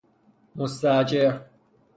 [0.55, 1.41] مستاجر